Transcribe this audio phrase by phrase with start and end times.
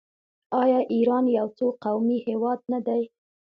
[0.61, 3.01] آیا ایران یو څو قومي هیواد نه دی؟